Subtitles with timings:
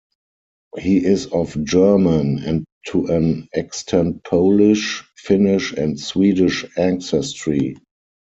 [0.79, 7.77] He is of German, and to an extent Polish, Finnish, and Swedish ancestry.